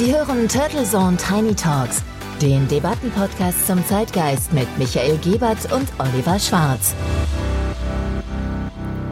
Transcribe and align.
Sie 0.00 0.14
hören 0.14 0.48
Turtle 0.48 0.84
Zone 0.84 1.18
Tiny 1.18 1.54
Talks, 1.54 2.02
den 2.40 2.66
Debattenpodcast 2.68 3.66
zum 3.66 3.84
Zeitgeist 3.84 4.50
mit 4.50 4.66
Michael 4.78 5.18
Gebert 5.18 5.70
und 5.70 5.86
Oliver 5.98 6.38
Schwarz. 6.38 6.94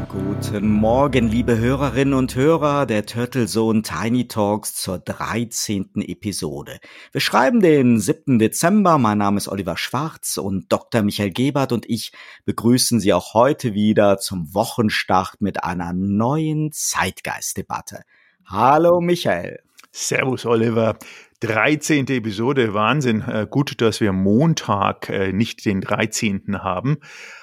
Guten 0.08 0.72
Morgen, 0.72 1.28
liebe 1.28 1.58
Hörerinnen 1.58 2.14
und 2.14 2.34
Hörer 2.34 2.86
der 2.86 3.04
Turtle 3.04 3.46
Zone 3.46 3.82
Tiny 3.82 4.28
Talks 4.28 4.76
zur 4.76 4.98
13. 4.98 5.90
Episode. 5.96 6.78
Wir 7.12 7.20
schreiben 7.20 7.60
den 7.60 8.00
7. 8.00 8.38
Dezember. 8.38 8.96
Mein 8.96 9.18
Name 9.18 9.36
ist 9.36 9.48
Oliver 9.48 9.76
Schwarz 9.76 10.38
und 10.38 10.72
Dr. 10.72 11.02
Michael 11.02 11.32
Gebert 11.32 11.72
und 11.72 11.84
ich 11.84 12.12
begrüßen 12.46 12.98
Sie 12.98 13.12
auch 13.12 13.34
heute 13.34 13.74
wieder 13.74 14.16
zum 14.16 14.54
Wochenstart 14.54 15.42
mit 15.42 15.62
einer 15.64 15.92
neuen 15.92 16.72
Zeitgeistdebatte. 16.72 18.04
Hallo 18.46 19.02
Michael. 19.02 19.67
Servus 19.98 20.46
Oliver. 20.46 20.96
13. 21.40 22.06
Episode, 22.08 22.72
Wahnsinn. 22.72 23.22
Äh, 23.22 23.46
gut, 23.50 23.80
dass 23.80 24.00
wir 24.00 24.12
Montag 24.12 25.08
äh, 25.08 25.32
nicht 25.32 25.64
den 25.64 25.80
13. 25.80 26.62
haben. 26.62 26.98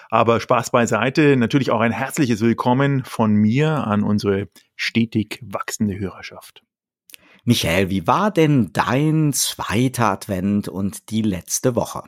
Aber 0.10 0.40
Spaß 0.40 0.72
beiseite, 0.72 1.36
natürlich 1.36 1.72
auch 1.72 1.82
ein 1.82 1.92
herzliches 1.92 2.40
Willkommen 2.42 3.04
von 3.04 3.34
mir 3.34 3.86
an 3.86 4.04
unsere 4.04 4.48
stetig 4.76 5.40
wachsende 5.44 6.00
Hörerschaft. 6.00 6.64
Michael, 7.44 7.90
wie 7.90 8.08
war 8.08 8.32
denn 8.32 8.72
dein 8.72 9.34
zweiter 9.34 10.12
Advent 10.12 10.70
und 10.70 11.10
die 11.10 11.22
letzte 11.22 11.76
Woche? 11.76 12.04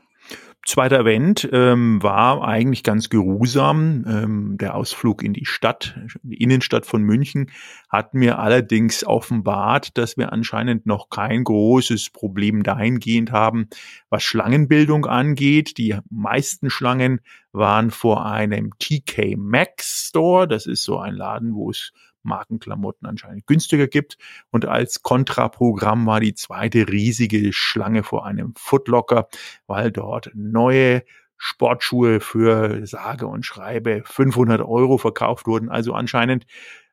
Zweiter 0.67 0.99
Event 0.99 1.47
ähm, 1.53 2.03
war 2.03 2.45
eigentlich 2.45 2.83
ganz 2.83 3.07
geruhsam. 3.07 4.03
Ähm, 4.05 4.57
der 4.57 4.75
Ausflug 4.75 5.23
in 5.23 5.31
die 5.31 5.45
Stadt, 5.45 5.97
die 6.23 6.35
Innenstadt 6.43 6.85
von 6.85 7.03
München, 7.03 7.49
hat 7.87 8.13
mir 8.13 8.37
allerdings 8.37 9.05
offenbart, 9.05 9.97
dass 9.97 10.17
wir 10.17 10.33
anscheinend 10.33 10.85
noch 10.85 11.09
kein 11.09 11.45
großes 11.45 12.09
Problem 12.09 12.63
dahingehend 12.63 13.31
haben, 13.31 13.69
was 14.09 14.23
Schlangenbildung 14.23 15.05
angeht. 15.05 15.77
Die 15.77 15.95
meisten 16.09 16.69
Schlangen 16.69 17.21
waren 17.53 17.89
vor 17.89 18.25
einem 18.25 18.71
TK 18.77 19.37
Maxx 19.37 20.09
Store. 20.09 20.49
Das 20.49 20.65
ist 20.65 20.83
so 20.83 20.99
ein 20.99 21.13
Laden, 21.13 21.55
wo 21.55 21.69
es 21.69 21.93
Markenklamotten 22.23 23.07
anscheinend 23.07 23.47
günstiger 23.47 23.87
gibt. 23.87 24.17
Und 24.51 24.65
als 24.65 25.01
Kontraprogramm 25.01 26.05
war 26.05 26.19
die 26.19 26.33
zweite 26.33 26.87
riesige 26.87 27.53
Schlange 27.53 28.03
vor 28.03 28.25
einem 28.25 28.53
Footlocker, 28.57 29.27
weil 29.65 29.91
dort 29.91 30.31
neue 30.33 31.03
Sportschuhe 31.37 32.19
für 32.19 32.85
sage 32.85 33.27
und 33.27 33.45
schreibe 33.45 34.01
500 34.05 34.61
Euro 34.61 34.97
verkauft 34.97 35.47
wurden. 35.47 35.69
Also 35.69 35.93
anscheinend 35.93 36.45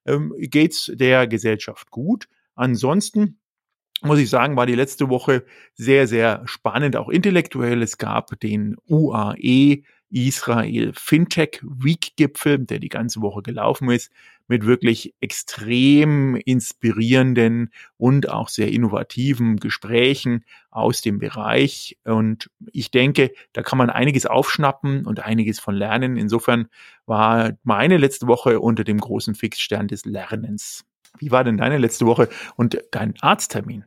ähm, 0.06 0.34
geht's 0.39 0.92
der 0.95 1.27
Gesellschaft 1.27 1.91
gut. 1.91 2.28
Ansonsten 2.55 3.39
muss 4.02 4.19
ich 4.19 4.28
sagen, 4.28 4.56
war 4.56 4.67
die 4.67 4.75
letzte 4.75 5.08
Woche 5.08 5.45
sehr, 5.75 6.06
sehr 6.06 6.42
spannend, 6.45 6.97
auch 6.97 7.08
intellektuell. 7.08 7.83
Es 7.83 7.97
gab 7.97 8.39
den 8.41 8.77
UAE 8.86 9.83
Israel 10.11 10.92
Fintech 10.95 11.61
Week 11.62 12.12
Gipfel, 12.17 12.58
der 12.58 12.78
die 12.78 12.89
ganze 12.89 13.20
Woche 13.20 13.42
gelaufen 13.42 13.91
ist, 13.91 14.12
mit 14.47 14.67
wirklich 14.67 15.14
extrem 15.20 16.37
inspirierenden 16.37 17.70
und 17.97 18.28
auch 18.28 18.48
sehr 18.48 18.70
innovativen 18.70 19.56
Gesprächen 19.56 20.45
aus 20.70 21.01
dem 21.01 21.19
Bereich. 21.19 21.98
Und 22.05 22.51
ich 22.73 22.91
denke, 22.91 23.33
da 23.53 23.62
kann 23.62 23.78
man 23.78 23.91
einiges 23.91 24.27
aufschnappen 24.27 25.06
und 25.06 25.20
einiges 25.20 25.61
von 25.61 25.75
lernen. 25.75 26.17
Insofern 26.17 26.69
war 27.06 27.53
meine 27.62 27.97
letzte 27.97 28.27
Woche 28.27 28.61
unter 28.61 28.84
dem 28.84 28.98
großen 28.98 29.34
Fixstern 29.34 29.89
des 29.89 30.05
Lernens. 30.05 30.84
Wie 31.19 31.31
war 31.31 31.45
denn 31.45 31.58
deine 31.58 31.79
letzte 31.79 32.06
Woche 32.06 32.29
und 32.56 32.79
dein 32.91 33.14
Arzttermin? 33.20 33.84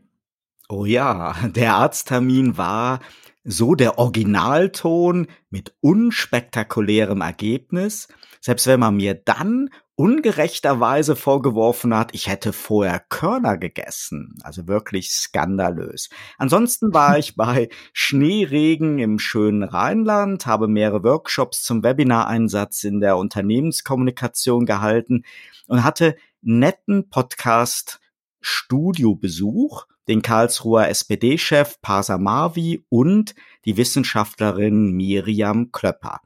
Oh 0.69 0.85
ja, 0.85 1.35
der 1.55 1.75
Arzttermin 1.75 2.57
war 2.57 2.99
so 3.43 3.75
der 3.75 3.97
Originalton 3.97 5.27
mit 5.49 5.73
unspektakulärem 5.79 7.21
Ergebnis, 7.21 8.09
selbst 8.41 8.67
wenn 8.67 8.81
man 8.81 8.97
mir 8.97 9.13
dann 9.13 9.69
ungerechterweise 9.97 11.15
vorgeworfen 11.15 11.93
hat, 11.95 12.13
ich 12.13 12.27
hätte 12.27 12.53
vorher 12.53 12.99
Körner 12.99 13.57
gegessen. 13.57 14.35
Also 14.43 14.67
wirklich 14.67 15.09
skandalös. 15.09 16.09
Ansonsten 16.37 16.93
war 16.93 17.17
ich 17.17 17.35
bei 17.35 17.67
Schneeregen 17.93 18.99
im 18.99 19.17
schönen 19.17 19.63
Rheinland, 19.63 20.45
habe 20.45 20.67
mehrere 20.67 21.03
Workshops 21.03 21.63
zum 21.63 21.83
Webinareinsatz 21.83 22.83
in 22.83 22.99
der 22.99 23.17
Unternehmenskommunikation 23.17 24.67
gehalten 24.67 25.23
und 25.67 25.83
hatte 25.83 26.15
netten 26.41 27.09
Podcast 27.09 27.99
Studiobesuch 28.39 29.87
den 30.07 30.21
Karlsruher 30.21 30.87
SPD-Chef 30.89 31.81
Pasa 31.81 32.19
Marvi 32.19 32.85
und 32.89 33.33
die 33.65 33.77
Wissenschaftlerin 33.77 34.91
Miriam 34.91 35.71
Klöpper. 35.71 36.21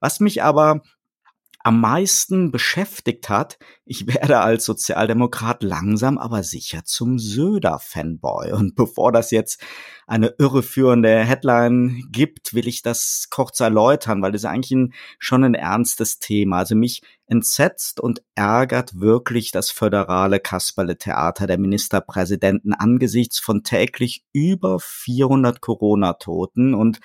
Was 0.00 0.20
mich 0.20 0.42
aber 0.42 0.80
am 1.62 1.80
meisten 1.80 2.50
beschäftigt 2.50 3.28
hat, 3.28 3.58
ich 3.84 4.06
werde 4.06 4.40
als 4.40 4.64
Sozialdemokrat 4.64 5.62
langsam 5.62 6.16
aber 6.16 6.42
sicher 6.42 6.84
zum 6.84 7.18
Söder-Fanboy. 7.18 8.52
Und 8.52 8.74
bevor 8.76 9.12
das 9.12 9.30
jetzt 9.30 9.62
eine 10.06 10.34
irreführende 10.38 11.18
Headline 11.18 12.04
gibt, 12.10 12.54
will 12.54 12.66
ich 12.66 12.82
das 12.82 13.28
kurz 13.30 13.60
erläutern, 13.60 14.22
weil 14.22 14.32
das 14.32 14.42
ist 14.42 14.46
eigentlich 14.46 14.72
ein, 14.72 14.94
schon 15.18 15.44
ein 15.44 15.54
ernstes 15.54 16.18
Thema. 16.18 16.58
Also 16.58 16.74
mich 16.74 17.02
entsetzt 17.26 18.00
und 18.00 18.22
ärgert 18.34 18.98
wirklich 18.98 19.52
das 19.52 19.70
föderale 19.70 20.40
Kasperle-Theater 20.40 21.46
der 21.46 21.58
Ministerpräsidenten 21.58 22.72
angesichts 22.72 23.38
von 23.38 23.62
täglich 23.62 24.24
über 24.32 24.80
400 24.80 25.60
Corona-Toten 25.60 26.74
und 26.74 27.00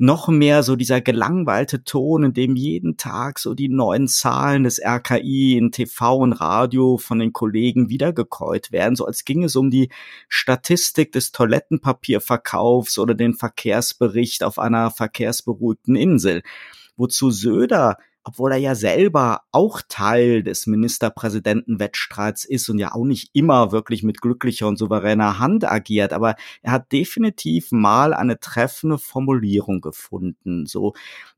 noch 0.00 0.28
mehr 0.28 0.62
so 0.62 0.76
dieser 0.76 1.02
gelangweilte 1.02 1.84
Ton, 1.84 2.24
in 2.24 2.32
dem 2.32 2.56
jeden 2.56 2.96
Tag 2.96 3.38
so 3.38 3.52
die 3.54 3.68
neuen 3.68 4.08
Zahlen 4.08 4.64
des 4.64 4.80
RKI 4.82 5.58
in 5.58 5.72
TV 5.72 6.16
und 6.16 6.32
Radio 6.32 6.96
von 6.96 7.18
den 7.18 7.34
Kollegen 7.34 7.90
wiedergekäut 7.90 8.72
werden, 8.72 8.96
so 8.96 9.04
als 9.04 9.26
ginge 9.26 9.46
es 9.46 9.56
um 9.56 9.70
die 9.70 9.90
Statistik 10.28 11.12
des 11.12 11.32
Toilettenpapierverkaufs 11.32 12.98
oder 12.98 13.14
den 13.14 13.34
Verkehrsbericht 13.34 14.42
auf 14.42 14.58
einer 14.58 14.90
verkehrsberuhigten 14.90 15.96
Insel. 15.96 16.42
Wozu 16.96 17.30
Söder 17.30 17.98
obwohl 18.24 18.52
er 18.52 18.58
ja 18.58 18.74
selber 18.74 19.42
auch 19.50 19.80
Teil 19.88 20.42
des 20.42 20.66
Ministerpräsidentenwettstreits 20.66 22.44
ist 22.44 22.68
und 22.68 22.78
ja 22.78 22.92
auch 22.92 23.04
nicht 23.04 23.30
immer 23.32 23.72
wirklich 23.72 24.02
mit 24.02 24.20
glücklicher 24.20 24.68
und 24.68 24.76
souveräner 24.76 25.38
Hand 25.38 25.64
agiert, 25.64 26.12
aber 26.12 26.36
er 26.62 26.72
hat 26.72 26.92
definitiv 26.92 27.72
mal 27.72 28.12
eine 28.14 28.38
treffende 28.38 28.98
Formulierung 28.98 29.80
gefunden, 29.80 30.66
so 30.66 30.94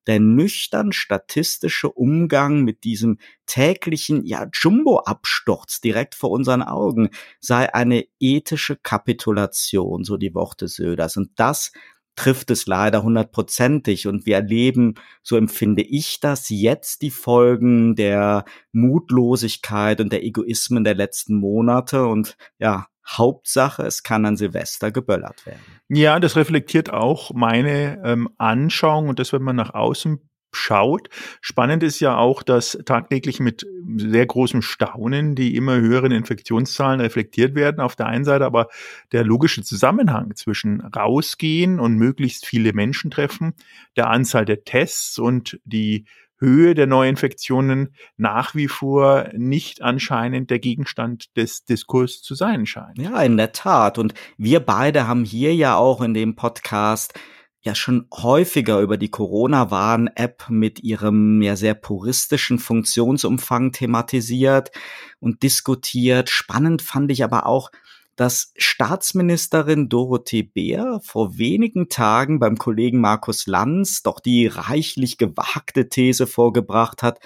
der 0.07 0.21
nüchtern 0.21 0.93
statistische 0.93 1.91
Umgang 1.91 2.63
mit 2.63 2.85
diesem 2.85 3.19
täglichen 3.47 4.25
ja 4.25 4.49
Jumbo-Absturz 4.53 5.81
direkt 5.81 6.15
vor 6.15 6.31
unseren 6.31 6.63
Augen 6.63 7.11
sei 7.41 7.73
eine 7.73 8.05
ethische 8.19 8.77
Kapitulation, 8.77 10.05
so 10.05 10.17
die 10.17 10.35
Worte 10.35 10.69
Söders. 10.69 11.17
Und 11.17 11.31
das 11.37 11.73
trifft 12.17 12.51
es 12.51 12.67
leider 12.67 13.03
hundertprozentig. 13.03 14.07
Und 14.07 14.27
wir 14.27 14.37
erleben, 14.37 14.95
so 15.23 15.37
empfinde 15.37 15.83
ich 15.83 16.21
das, 16.21 16.49
jetzt 16.49 17.03
die 17.03 17.11
Folgen 17.11 17.97
der 17.97 18.45
Mutlosigkeit 18.73 20.01
und 20.01 20.13
der 20.13 20.25
Egoismen 20.25 20.85
der 20.85 20.95
letzten 20.95 21.37
Monate. 21.37 22.07
Und 22.07 22.37
ja, 22.59 22.87
Hauptsache, 23.07 23.83
es 23.83 24.03
kann 24.03 24.25
an 24.27 24.37
Silvester 24.37 24.91
geböllert 24.91 25.45
werden. 25.47 25.61
Ja, 25.89 26.21
das 26.21 26.37
reflektiert 26.37 26.91
auch 26.91 27.33
meine 27.35 28.01
ähm, 28.05 28.29
Anschauung. 28.39 29.09
Und 29.09 29.19
das, 29.19 29.33
wenn 29.33 29.43
man 29.43 29.57
nach 29.57 29.75
außen 29.75 30.21
schaut. 30.53 31.09
Spannend 31.41 31.83
ist 31.83 32.01
ja 32.01 32.17
auch, 32.17 32.43
dass 32.43 32.79
tagtäglich 32.85 33.41
mit 33.41 33.67
sehr 33.97 34.27
großem 34.27 34.63
Staunen 34.63 35.35
die 35.35 35.57
immer 35.57 35.77
höheren 35.77 36.13
Infektionszahlen 36.13 37.01
reflektiert 37.01 37.55
werden 37.55 37.81
auf 37.81 37.97
der 37.97 38.07
einen 38.07 38.25
Seite, 38.25 38.45
aber 38.45 38.69
der 39.13 39.25
logische 39.25 39.63
Zusammenhang 39.63 40.35
zwischen 40.37 40.81
rausgehen 40.81 41.81
und 41.81 41.95
möglichst 41.95 42.47
viele 42.47 42.73
Menschen 42.73 43.11
treffen, 43.11 43.55
der 43.97 44.11
Anzahl 44.11 44.45
der 44.45 44.65
Tests 44.65 45.19
und 45.19 45.59
die 45.65 46.05
Höhe 46.43 46.75
der 46.75 46.89
Neuinfektionen 46.89 47.95
nach 48.17 48.57
wie 48.57 48.67
vor 48.67 49.29
nicht 49.33 49.81
anscheinend 49.81 50.51
der 50.51 50.59
Gegenstand 50.59 51.37
des 51.37 51.65
Diskurs 51.65 52.21
zu 52.21 52.35
sein 52.35 52.67
scheint. 52.67 52.99
Ja, 52.99 53.23
in 53.23 53.37
der 53.37 53.53
Tat. 53.53 53.97
Und 53.97 54.13
wir 54.37 54.59
beide 54.59 55.07
haben 55.07 55.25
hier 55.25 55.55
ja 55.55 55.77
auch 55.77 56.03
in 56.03 56.15
dem 56.15 56.35
Podcast 56.35 57.15
ja 57.63 57.75
schon 57.77 58.07
häufiger 58.13 58.81
über 58.81 58.97
die 58.97 59.11
Corona-Warn-App 59.11 60.47
mit 60.51 60.81
ihrem 60.81 61.41
ja 61.43 61.55
sehr 61.57 61.75
puristischen 61.75 62.59
Funktionsumfang 62.59 63.71
thematisiert 63.73 64.73
und 65.21 65.43
diskutiert. 65.45 66.29
Spannend 66.29 66.83
fand 66.83 67.13
ich 67.13 67.23
aber 67.23 67.47
auch, 67.47 67.71
dass 68.17 68.53
Staatsministerin 68.57 69.89
Dorothee 69.89 70.43
Bär 70.43 71.01
vor 71.03 71.39
wenigen 71.39 71.89
Tagen 71.89 72.41
beim 72.41 72.59
Kollegen 72.59 73.01
Markus 73.01 73.47
Lanz 73.47 74.03
doch 74.03 74.21
die 74.21 74.49
reichlich 74.49 75.17
gewagte 75.17 75.89
These 75.89 76.27
vorgebracht 76.27 77.03
hat, 77.03 77.21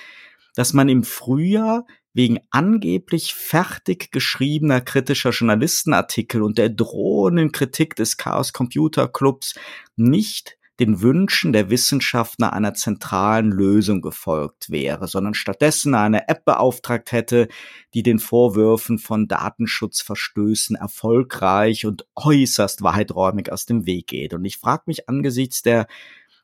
dass 0.55 0.75
man 0.75 0.89
im 0.89 1.03
Frühjahr 1.03 1.87
wegen 2.17 2.39
angeblich 2.51 3.35
fertig 3.35 4.11
geschriebener 4.11 4.81
kritischer 4.81 5.31
Journalistenartikel 5.31 6.41
und 6.41 6.57
der 6.57 6.71
drohenden 6.71 7.53
Kritik 7.53 7.95
des 7.95 8.17
Chaos 8.17 8.55
Computer 8.55 9.07
Clubs 9.07 9.55
nicht 9.97 10.57
den 10.81 11.03
Wünschen 11.03 11.53
der 11.53 11.69
Wissenschaftler 11.69 12.55
einer 12.55 12.73
zentralen 12.73 13.51
Lösung 13.51 14.01
gefolgt 14.01 14.71
wäre, 14.71 15.09
sondern 15.09 15.35
stattdessen 15.35 15.95
eine 15.95 16.29
App 16.29 16.47
beauftragt 16.47 17.13
hätte, 17.13 17.49
die 17.93 18.03
den 18.03 18.19
Vorwürfen 18.19 18.99
von 18.99 19.29
Datenschutzverstößen 19.29 20.77
erfolgreich 20.77 21.85
und 21.85 22.07
äußerst 22.15 22.83
weiträumig 22.83 23.53
aus 23.53 23.67
dem 23.67 23.85
Weg 23.85 24.07
geht. 24.09 24.33
Und 24.33 24.45
ich 24.47 24.57
frage 24.57 24.85
mich 24.87 25.09
angesichts 25.09 25.63
der 25.63 25.87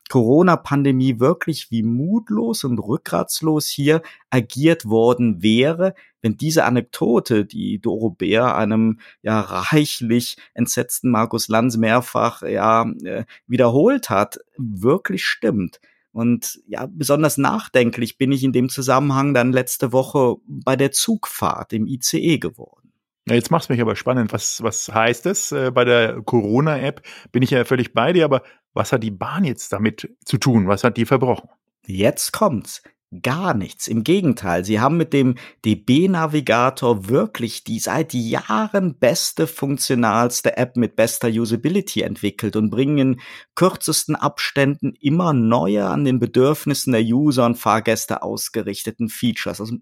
Corona-Pandemie 0.09 1.19
wirklich, 1.19 1.71
wie 1.71 1.83
mutlos 1.83 2.63
und 2.63 2.79
rückgratslos 2.79 3.67
hier 3.67 4.01
agiert 4.29 4.85
worden 4.85 5.41
wäre, 5.41 5.95
wenn 6.21 6.37
diese 6.37 6.65
Anekdote, 6.65 7.45
die 7.45 7.79
Doro 7.79 8.09
Bär 8.09 8.55
einem 8.55 8.99
ja 9.21 9.39
reichlich 9.39 10.37
entsetzten 10.53 11.11
Markus 11.11 11.47
Lanz 11.47 11.77
mehrfach 11.77 12.41
ja 12.43 12.85
äh, 13.03 13.25
wiederholt 13.47 14.09
hat, 14.09 14.39
wirklich 14.57 15.25
stimmt. 15.25 15.79
Und 16.11 16.61
ja, 16.67 16.87
besonders 16.89 17.37
nachdenklich 17.37 18.17
bin 18.17 18.31
ich 18.31 18.43
in 18.43 18.53
dem 18.53 18.69
Zusammenhang 18.69 19.33
dann 19.33 19.51
letzte 19.51 19.91
Woche 19.91 20.35
bei 20.45 20.75
der 20.75 20.91
Zugfahrt 20.91 21.73
im 21.73 21.87
ICE 21.87 22.37
geworden. 22.37 22.93
Ja, 23.27 23.35
jetzt 23.35 23.51
macht's 23.51 23.69
mich 23.69 23.81
aber 23.81 23.95
spannend. 23.95 24.33
Was, 24.33 24.61
was 24.61 24.93
heißt 24.93 25.25
es? 25.25 25.51
Äh, 25.51 25.71
bei 25.71 25.85
der 25.85 26.21
Corona-App 26.21 27.01
bin 27.31 27.41
ich 27.41 27.51
ja 27.51 27.63
völlig 27.65 27.93
bei 27.93 28.13
dir, 28.13 28.25
aber 28.25 28.43
was 28.73 28.91
hat 28.91 29.03
die 29.03 29.11
Bahn 29.11 29.43
jetzt 29.43 29.71
damit 29.71 30.09
zu 30.25 30.37
tun? 30.37 30.67
Was 30.67 30.83
hat 30.83 30.97
die 30.97 31.05
verbrochen? 31.05 31.49
Jetzt 31.85 32.31
kommt's. 32.31 32.81
Gar 33.21 33.53
nichts. 33.53 33.87
Im 33.87 34.03
Gegenteil, 34.03 34.65
sie 34.65 34.79
haben 34.79 34.97
mit 34.97 35.13
dem 35.13 35.35
DB-Navigator 35.65 37.09
wirklich 37.09 37.63
die 37.63 37.77
seit 37.77 38.13
Jahren 38.15 38.97
beste, 38.97 39.45
funktionalste 39.45 40.57
App 40.57 40.77
mit 40.77 40.95
bester 40.95 41.27
Usability 41.27 42.01
entwickelt 42.01 42.55
und 42.55 42.71
bringen 42.71 42.97
in 42.97 43.21
kürzesten 43.53 44.15
Abständen 44.15 44.93
immer 44.99 45.33
neue 45.33 45.85
an 45.85 46.05
den 46.05 46.17
Bedürfnissen 46.17 46.93
der 46.93 47.03
User 47.03 47.45
und 47.45 47.55
Fahrgäste 47.55 48.23
ausgerichteten 48.23 49.09
Features. 49.09 49.59
Also 49.59 49.77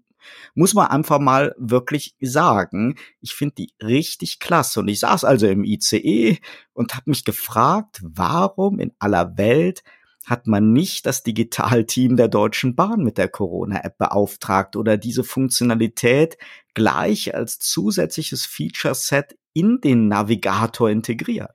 muss 0.54 0.74
man 0.74 0.88
einfach 0.88 1.18
mal 1.18 1.54
wirklich 1.58 2.14
sagen, 2.20 2.96
ich 3.20 3.34
finde 3.34 3.54
die 3.56 3.72
richtig 3.82 4.38
klasse. 4.38 4.80
Und 4.80 4.88
ich 4.88 5.00
saß 5.00 5.24
also 5.24 5.46
im 5.46 5.64
ICE 5.64 6.38
und 6.72 6.94
habe 6.94 7.10
mich 7.10 7.24
gefragt, 7.24 8.00
warum 8.02 8.78
in 8.78 8.92
aller 8.98 9.36
Welt 9.36 9.82
hat 10.24 10.46
man 10.46 10.72
nicht 10.72 11.06
das 11.06 11.22
Digitalteam 11.22 12.16
der 12.16 12.28
Deutschen 12.28 12.76
Bahn 12.76 13.02
mit 13.02 13.18
der 13.18 13.28
Corona-App 13.28 13.98
beauftragt 13.98 14.76
oder 14.76 14.96
diese 14.96 15.24
Funktionalität 15.24 16.38
gleich 16.74 17.34
als 17.34 17.58
zusätzliches 17.58 18.46
Feature-Set 18.46 19.36
in 19.52 19.80
den 19.80 20.08
Navigator 20.08 20.88
integriert. 20.88 21.50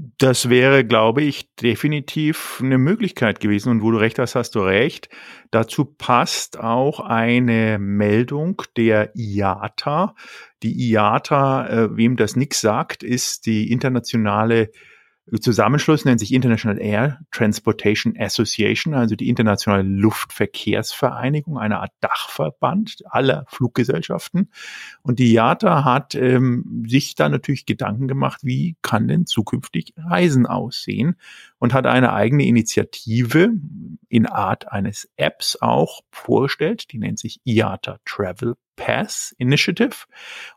Das 0.00 0.48
wäre, 0.48 0.84
glaube 0.84 1.22
ich, 1.22 1.52
definitiv 1.56 2.60
eine 2.62 2.78
Möglichkeit 2.78 3.40
gewesen. 3.40 3.70
Und 3.70 3.82
wo 3.82 3.90
du 3.90 3.98
recht 3.98 4.20
hast, 4.20 4.36
hast 4.36 4.54
du 4.54 4.60
recht. 4.60 5.08
Dazu 5.50 5.84
passt 5.84 6.56
auch 6.60 7.00
eine 7.00 7.80
Meldung 7.80 8.62
der 8.76 9.10
IATA. 9.16 10.14
Die 10.62 10.90
IATA, 10.90 11.66
äh, 11.66 11.96
wem 11.96 12.14
das 12.14 12.36
nichts 12.36 12.60
sagt, 12.60 13.02
ist 13.02 13.46
die 13.46 13.72
internationale 13.72 14.70
Zusammenschluss 15.36 16.04
nennt 16.04 16.20
sich 16.20 16.32
International 16.32 16.80
Air 16.80 17.20
Transportation 17.30 18.14
Association, 18.18 18.94
also 18.94 19.14
die 19.14 19.28
internationale 19.28 19.82
Luftverkehrsvereinigung, 19.82 21.58
eine 21.58 21.80
Art 21.80 21.92
Dachverband 22.00 23.02
aller 23.10 23.44
Fluggesellschaften. 23.48 24.50
Und 25.02 25.18
die 25.18 25.32
IATA 25.32 25.84
hat 25.84 26.14
ähm, 26.14 26.84
sich 26.88 27.14
da 27.14 27.28
natürlich 27.28 27.66
Gedanken 27.66 28.08
gemacht, 28.08 28.40
wie 28.42 28.76
kann 28.82 29.08
denn 29.08 29.26
zukünftig 29.26 29.92
Reisen 29.96 30.46
aussehen 30.46 31.16
und 31.58 31.74
hat 31.74 31.86
eine 31.86 32.12
eigene 32.12 32.46
Initiative 32.46 33.50
in 34.08 34.26
Art 34.26 34.70
eines 34.70 35.10
Apps 35.16 35.58
auch 35.60 36.00
vorgestellt, 36.10 36.92
die 36.92 36.98
nennt 36.98 37.18
sich 37.18 37.40
IATA 37.44 37.98
Travel 38.04 38.54
Pass 38.76 39.34
Initiative. 39.38 40.06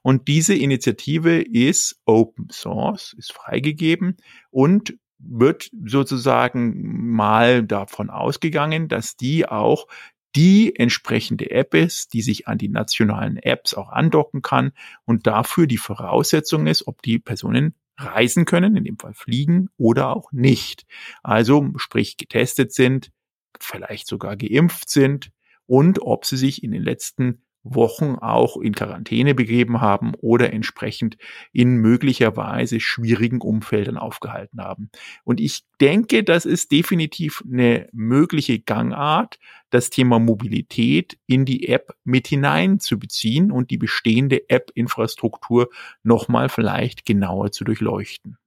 Und 0.04 0.28
diese 0.28 0.56
Initiative 0.56 1.42
ist 1.42 2.00
Open 2.06 2.48
Source, 2.52 3.14
ist 3.18 3.34
freigegeben 3.34 4.18
und 4.52 4.96
wird 5.18 5.70
sozusagen 5.86 7.14
mal 7.14 7.64
davon 7.64 8.10
ausgegangen, 8.10 8.88
dass 8.88 9.18
die 9.18 9.48
auch 9.48 9.88
die 10.36 10.76
entsprechende 10.76 11.52
App 11.52 11.74
ist, 11.74 12.14
die 12.14 12.22
sich 12.22 12.48
an 12.48 12.58
die 12.58 12.70
nationalen 12.70 13.38
Apps 13.38 13.74
auch 13.74 13.90
andocken 13.90 14.42
kann 14.42 14.72
und 15.06 15.28
dafür 15.28 15.68
die 15.68 15.78
Voraussetzung 15.78 16.68
ist, 16.68 16.88
ob 16.88 17.02
die 17.02 17.20
Personen 17.20 17.76
reisen 17.98 18.46
können, 18.46 18.76
in 18.76 18.84
dem 18.84 18.98
Fall 18.98 19.14
fliegen 19.14 19.70
oder 19.78 20.16
auch 20.16 20.32
nicht. 20.32 20.86
Also 21.24 21.70
sprich 21.78 22.18
getestet 22.18 22.74
sind, 22.74 23.12
vielleicht 23.60 24.08
sogar 24.08 24.36
geimpft 24.36 24.90
sind 24.90 25.32
und 25.66 26.02
ob 26.02 26.26
sie 26.26 26.38
sich 26.38 26.64
in 26.64 26.72
den 26.72 26.84
letzten 26.84 27.44
Wochen 27.64 28.16
auch 28.16 28.58
in 28.58 28.74
Quarantäne 28.74 29.36
begeben 29.36 29.82
haben 29.82 30.14
oder 30.16 30.52
entsprechend 30.52 31.18
in 31.52 31.76
möglicherweise 31.76 32.80
schwierigen 32.80 33.40
Umfeldern 33.40 33.98
aufgehalten 33.98 34.62
haben. 34.62 34.90
Und 35.24 35.40
ich 35.40 35.64
denke, 35.80 36.24
das 36.24 36.46
ist 36.46 36.72
definitiv 36.72 37.44
eine 37.46 37.88
mögliche 37.92 38.60
Gangart, 38.60 39.38
das 39.72 39.90
Thema 39.90 40.20
Mobilität 40.20 41.18
in 41.26 41.46
die 41.46 41.68
App 41.68 41.96
mit 42.04 42.28
hineinzubeziehen 42.28 43.52
und 43.52 43.72
die 43.72 43.78
bestehende 43.78 44.50
App-Infrastruktur 44.50 45.70
nochmal 46.04 46.50
vielleicht 46.50 47.06
genauer 47.06 47.52
zu 47.52 47.64
durchleuchten. 47.64 48.38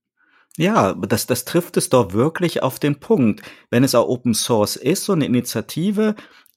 Ja, 0.56 0.94
das, 0.94 1.26
das 1.26 1.44
trifft 1.44 1.76
es 1.76 1.88
doch 1.88 2.12
wirklich 2.12 2.62
auf 2.62 2.78
den 2.78 3.00
Punkt. 3.00 3.42
Wenn 3.70 3.82
es 3.82 3.96
auch 3.96 4.06
Open 4.06 4.34
Source 4.34 4.76
ist, 4.76 5.04
so 5.04 5.12
eine 5.12 5.26
Initiative, 5.26 6.14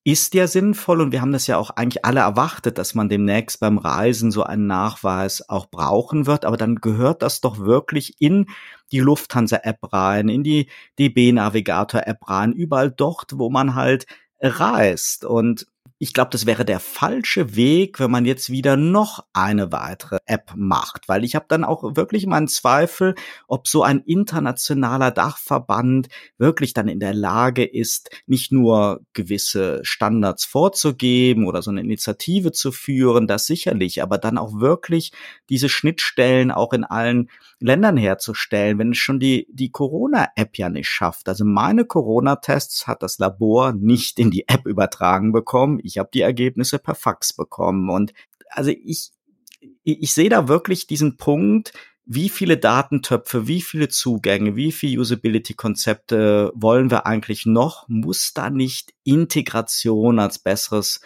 ist 0.07 0.35
ja 0.35 0.47
sinnvoll 0.47 1.01
und 1.01 1.11
wir 1.11 1.19
haben 1.19 1.33
das 1.33 1.47
ja 1.47 1.57
auch 1.57 1.71
eigentlich 1.71 2.05
alle 2.05 2.21
erwartet, 2.21 2.77
dass 2.77 2.95
man 2.95 3.09
demnächst 3.09 3.59
beim 3.59 3.77
Reisen 3.77 4.31
so 4.31 4.43
einen 4.43 4.65
Nachweis 4.65 5.49
auch 5.49 5.65
brauchen 5.69 6.27
wird, 6.27 6.45
aber 6.45 6.55
dann 6.55 6.75
gehört 6.75 7.21
das 7.21 7.41
doch 7.41 7.59
wirklich 7.59 8.15
in 8.19 8.45
die 8.93 9.01
Lufthansa-App 9.01 9.91
rein, 9.91 10.29
in 10.29 10.43
die 10.43 10.69
DB-Navigator-App 10.97 12.29
rein, 12.29 12.53
überall 12.53 12.89
dort, 12.89 13.37
wo 13.37 13.49
man 13.49 13.75
halt 13.75 14.05
reist 14.42 15.25
und 15.25 15.68
ich 15.99 16.13
glaube, 16.13 16.29
das 16.31 16.45
wäre 16.45 16.63
der 16.63 16.79
falsche 16.79 17.55
Weg, 17.55 17.99
wenn 17.99 18.11
man 18.11 18.25
jetzt 18.25 18.51
wieder 18.51 18.77
noch 18.77 19.25
eine 19.33 19.71
weitere 19.71 20.19
App 20.25 20.53
macht, 20.55 21.09
weil 21.09 21.23
ich 21.23 21.35
habe 21.35 21.45
dann 21.47 21.63
auch 21.63 21.95
wirklich 21.95 22.27
meinen 22.27 22.48
Zweifel, 22.48 23.15
ob 23.48 23.67
so 23.67 23.81
ein 23.81 24.01
internationaler 24.05 25.10
Dachverband 25.10 26.10
wirklich 26.38 26.74
dann 26.74 26.88
in 26.88 27.00
der 27.00 27.15
Lage 27.15 27.65
ist, 27.65 28.12
nicht 28.27 28.51
nur 28.51 29.01
gewisse 29.13 29.79
Standards 29.83 30.45
vorzugeben 30.45 31.48
oder 31.48 31.63
so 31.63 31.72
eine 31.72 31.81
Initiative 31.81 32.51
zu 32.51 32.72
führen, 32.72 33.25
das 33.25 33.48
sicherlich, 33.48 34.03
aber 34.03 34.19
dann 34.19 34.38
auch 34.38 34.60
wirklich 34.60 35.12
diese 35.50 35.69
Schnittstellen 35.69 36.51
auch 36.51 36.74
in 36.74 36.83
allen 36.83 37.29
Ländern 37.60 37.98
herzustellen, 37.98 38.77
wenn 38.77 38.91
es 38.91 39.00
schon 39.00 39.19
die, 39.19 39.48
die 39.50 39.72
Corona-App 39.72 40.60
ja 40.60 40.69
nicht 40.69 40.89
schafft. 40.89 41.27
Also 41.27 41.43
meine 41.43 41.86
Corona-Tests 41.86 42.86
hat 42.86 43.01
das 43.01 43.17
Labor 43.17 43.74
nicht 43.74 44.19
in 44.19 44.29
die 44.29 44.48
App 44.48 44.67
übertragen 44.67 45.31
bekommen 45.31 45.79
ich 45.88 45.98
habe 45.98 46.10
die 46.13 46.22
Ergebnisse 46.22 46.79
per 46.79 46.96
Fax 46.96 47.34
bekommen. 47.34 47.89
Und 47.89 48.13
also 48.50 48.72
ich, 48.72 49.12
ich 49.84 50.13
sehe 50.13 50.29
da 50.29 50.48
wirklich 50.48 50.88
diesen 50.88 51.17
Punkt, 51.17 51.74
wie 52.10 52.29
viele 52.29 52.58
Datentöpfe, 52.58 53.48
wie 53.48 53.62
viele 53.62 53.89
Zugänge, 53.89 54.56
wie 54.56 54.72
viele 54.72 55.01
Usability-Konzepte 55.01 56.53
wollen 56.56 56.89
wir 56.89 57.06
eigentlich 57.06 57.46
noch? 57.46 57.88
Muss 57.89 58.34
da 58.34 58.50
nicht 58.50 58.94
Integration 59.03 60.20
als 60.20 60.39
besseres 60.39 61.01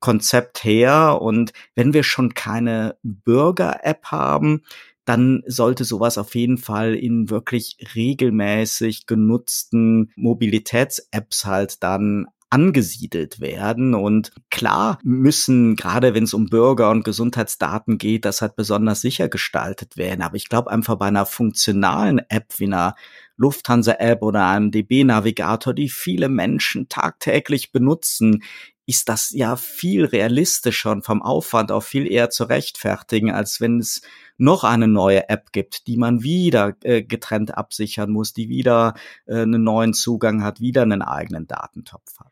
Konzept 0.00 0.64
her? 0.64 1.20
Und 1.22 1.52
wenn 1.76 1.94
wir 1.94 2.02
schon 2.02 2.34
keine 2.34 2.96
Bürger-App 3.04 4.06
haben, 4.06 4.62
dann 5.04 5.42
sollte 5.46 5.84
sowas 5.84 6.18
auf 6.18 6.34
jeden 6.34 6.58
Fall 6.58 6.94
in 6.94 7.30
wirklich 7.30 7.76
regelmäßig 7.94 9.06
genutzten 9.06 10.12
Mobilitäts-Apps 10.16 11.44
halt 11.44 11.82
dann 11.82 12.26
angesiedelt 12.50 13.40
werden. 13.40 13.94
Und 13.94 14.32
klar 14.50 14.98
müssen, 15.02 15.76
gerade 15.76 16.14
wenn 16.14 16.24
es 16.24 16.34
um 16.34 16.46
Bürger- 16.46 16.90
und 16.90 17.04
Gesundheitsdaten 17.04 17.96
geht, 17.96 18.24
das 18.24 18.42
halt 18.42 18.56
besonders 18.56 19.00
sicher 19.00 19.28
gestaltet 19.28 19.96
werden. 19.96 20.22
Aber 20.22 20.36
ich 20.36 20.48
glaube 20.48 20.70
einfach 20.70 20.96
bei 20.96 21.06
einer 21.06 21.26
funktionalen 21.26 22.20
App 22.28 22.58
wie 22.58 22.66
einer 22.66 22.96
Lufthansa-App 23.36 24.22
oder 24.22 24.46
einem 24.46 24.70
DB-Navigator, 24.70 25.72
die 25.72 25.88
viele 25.88 26.28
Menschen 26.28 26.88
tagtäglich 26.88 27.72
benutzen, 27.72 28.42
ist 28.90 29.08
das 29.08 29.30
ja 29.30 29.54
viel 29.54 30.04
realistischer 30.04 30.90
und 30.90 31.04
vom 31.04 31.22
Aufwand 31.22 31.70
auch 31.70 31.82
viel 31.82 32.10
eher 32.10 32.28
zu 32.28 32.42
rechtfertigen, 32.44 33.30
als 33.30 33.60
wenn 33.60 33.78
es 33.78 34.02
noch 34.36 34.64
eine 34.64 34.88
neue 34.88 35.28
App 35.28 35.52
gibt, 35.52 35.86
die 35.86 35.96
man 35.96 36.24
wieder 36.24 36.74
äh, 36.82 37.02
getrennt 37.02 37.56
absichern 37.56 38.10
muss, 38.10 38.32
die 38.32 38.48
wieder 38.48 38.94
äh, 39.26 39.42
einen 39.42 39.62
neuen 39.62 39.94
Zugang 39.94 40.42
hat, 40.42 40.60
wieder 40.60 40.82
einen 40.82 41.02
eigenen 41.02 41.46
Datentopf 41.46 42.18
hat. 42.18 42.29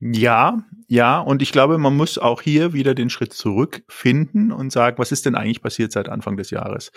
Ja, 0.00 0.62
ja, 0.88 1.18
und 1.20 1.40
ich 1.40 1.52
glaube, 1.52 1.78
man 1.78 1.96
muss 1.96 2.18
auch 2.18 2.42
hier 2.42 2.74
wieder 2.74 2.94
den 2.94 3.08
Schritt 3.08 3.32
zurückfinden 3.32 4.52
und 4.52 4.70
sagen, 4.70 4.98
was 4.98 5.10
ist 5.10 5.24
denn 5.24 5.34
eigentlich 5.34 5.62
passiert 5.62 5.90
seit 5.90 6.10
Anfang 6.10 6.36
des 6.36 6.50
Jahres? 6.50 6.92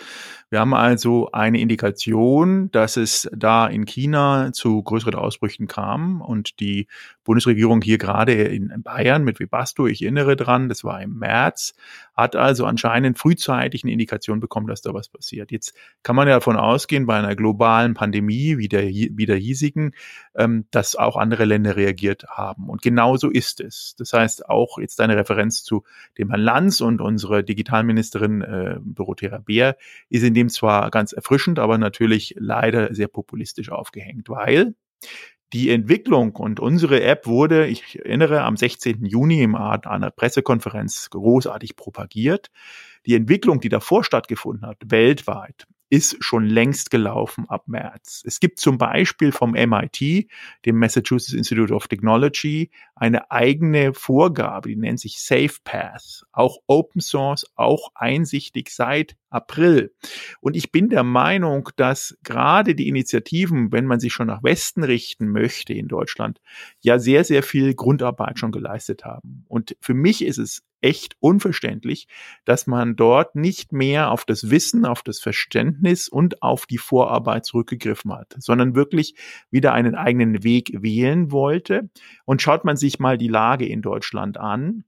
Wir 0.50 0.60
haben 0.60 0.74
also 0.74 1.30
eine 1.32 1.60
Indikation, 1.60 2.70
dass 2.72 2.98
es 2.98 3.28
da 3.34 3.66
in 3.66 3.86
China 3.86 4.52
zu 4.52 4.82
größeren 4.82 5.14
Ausbrüchen 5.14 5.66
kam 5.66 6.20
und 6.20 6.60
die 6.60 6.88
Bundesregierung 7.30 7.80
hier 7.80 7.96
gerade 7.96 8.32
in 8.32 8.82
Bayern 8.82 9.22
mit 9.22 9.38
Webasto, 9.38 9.86
ich 9.86 10.02
erinnere 10.02 10.34
dran, 10.34 10.68
das 10.68 10.82
war 10.82 11.00
im 11.00 11.16
März, 11.16 11.74
hat 12.12 12.34
also 12.34 12.66
anscheinend 12.66 13.18
frühzeitig 13.18 13.84
eine 13.84 13.92
Indikation 13.92 14.40
bekommen, 14.40 14.66
dass 14.66 14.82
da 14.82 14.94
was 14.94 15.08
passiert. 15.08 15.52
Jetzt 15.52 15.72
kann 16.02 16.16
man 16.16 16.26
ja 16.26 16.34
davon 16.34 16.56
ausgehen, 16.56 17.06
bei 17.06 17.16
einer 17.16 17.36
globalen 17.36 17.94
Pandemie 17.94 18.58
wie 18.58 18.66
der, 18.66 18.88
wie 18.88 19.26
der 19.26 19.36
hiesigen, 19.36 19.92
ähm, 20.34 20.64
dass 20.72 20.96
auch 20.96 21.16
andere 21.16 21.44
Länder 21.44 21.76
reagiert 21.76 22.24
haben. 22.28 22.68
Und 22.68 22.82
genau 22.82 23.16
so 23.16 23.30
ist 23.30 23.60
es. 23.60 23.94
Das 23.96 24.12
heißt, 24.12 24.48
auch 24.48 24.78
jetzt 24.78 25.00
eine 25.00 25.16
Referenz 25.16 25.62
zu 25.62 25.84
dem 26.18 26.30
Herrn 26.30 26.40
Lanz 26.40 26.80
und 26.80 27.00
unsere 27.00 27.44
Digitalministerin 27.44 28.42
äh, 28.42 28.80
Dorothea 28.82 29.38
Beer 29.38 29.76
ist 30.08 30.24
in 30.24 30.34
dem 30.34 30.48
zwar 30.48 30.90
ganz 30.90 31.12
erfrischend, 31.12 31.60
aber 31.60 31.78
natürlich 31.78 32.34
leider 32.36 32.92
sehr 32.92 33.06
populistisch 33.06 33.70
aufgehängt, 33.70 34.28
weil 34.28 34.74
die 35.52 35.70
Entwicklung 35.70 36.36
und 36.36 36.60
unsere 36.60 37.02
App 37.02 37.26
wurde, 37.26 37.66
ich 37.66 37.98
erinnere, 37.98 38.42
am 38.42 38.56
16. 38.56 39.04
Juni 39.04 39.42
im 39.42 39.56
Art 39.56 39.86
einer 39.86 40.10
Pressekonferenz 40.10 41.10
großartig 41.10 41.76
propagiert. 41.76 42.50
Die 43.06 43.14
Entwicklung, 43.14 43.60
die 43.60 43.68
davor 43.68 44.04
stattgefunden 44.04 44.66
hat, 44.66 44.78
weltweit, 44.84 45.66
ist 45.90 46.22
schon 46.22 46.46
längst 46.46 46.92
gelaufen 46.92 47.46
ab 47.48 47.64
März. 47.66 48.22
Es 48.24 48.38
gibt 48.38 48.60
zum 48.60 48.78
Beispiel 48.78 49.32
vom 49.32 49.50
MIT, 49.50 50.28
dem 50.64 50.78
Massachusetts 50.78 51.32
Institute 51.32 51.74
of 51.74 51.88
Technology, 51.88 52.70
eine 52.94 53.30
eigene 53.32 53.92
Vorgabe, 53.92 54.68
die 54.68 54.76
nennt 54.76 55.00
sich 55.00 55.20
SafePath, 55.20 56.24
auch 56.30 56.58
Open 56.68 57.00
Source, 57.00 57.44
auch 57.56 57.90
einsichtig 57.96 58.70
seit 58.70 59.16
April. 59.30 59.92
Und 60.40 60.54
ich 60.54 60.70
bin 60.70 60.90
der 60.90 61.02
Meinung, 61.02 61.70
dass 61.74 62.16
gerade 62.22 62.76
die 62.76 62.86
Initiativen, 62.86 63.72
wenn 63.72 63.86
man 63.86 63.98
sich 63.98 64.12
schon 64.12 64.28
nach 64.28 64.44
Westen 64.44 64.84
richten 64.84 65.28
möchte 65.28 65.74
in 65.74 65.88
Deutschland, 65.88 66.40
ja 66.80 67.00
sehr, 67.00 67.24
sehr 67.24 67.42
viel 67.42 67.74
Grundarbeit 67.74 68.38
schon 68.38 68.52
geleistet 68.52 69.04
haben. 69.04 69.44
Und 69.48 69.76
für 69.80 69.94
mich 69.94 70.24
ist 70.24 70.38
es 70.38 70.62
echt 70.80 71.16
unverständlich, 71.20 72.08
dass 72.44 72.66
man 72.66 72.96
dort 72.96 73.36
nicht 73.36 73.72
mehr 73.72 74.10
auf 74.10 74.24
das 74.24 74.50
Wissen, 74.50 74.84
auf 74.84 75.02
das 75.02 75.20
Verständnis 75.20 76.08
und 76.08 76.42
auf 76.42 76.66
die 76.66 76.78
Vorarbeit 76.78 77.44
zurückgegriffen 77.44 78.12
hat, 78.12 78.34
sondern 78.38 78.74
wirklich 78.74 79.14
wieder 79.50 79.72
einen 79.72 79.94
eigenen 79.94 80.42
Weg 80.42 80.72
wählen 80.82 81.30
wollte. 81.30 81.90
Und 82.24 82.42
schaut 82.42 82.64
man 82.64 82.76
sich 82.76 82.98
mal 82.98 83.18
die 83.18 83.28
Lage 83.28 83.66
in 83.66 83.82
Deutschland 83.82 84.38
an, 84.38 84.84